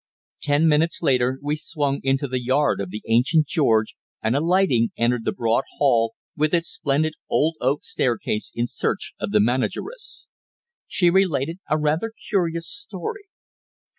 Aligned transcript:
Ten 0.41 0.67
minutes 0.67 1.03
later 1.03 1.37
we 1.43 1.55
swung 1.55 1.99
into 2.01 2.27
the 2.27 2.43
yard 2.43 2.81
of 2.81 2.89
the 2.89 3.03
ancient 3.07 3.45
George, 3.45 3.95
and, 4.19 4.35
alighting, 4.35 4.89
entered 4.97 5.25
the 5.25 5.31
broad 5.31 5.63
hall, 5.77 6.13
with 6.35 6.55
its 6.55 6.69
splendid 6.69 7.13
old 7.29 7.55
oak 7.61 7.83
staircase, 7.83 8.51
in 8.55 8.65
search 8.65 9.13
of 9.19 9.29
the 9.29 9.39
manageress. 9.39 10.27
She 10.87 11.11
related 11.11 11.59
a 11.69 11.77
rather 11.77 12.11
curious 12.29 12.67
story. 12.67 13.25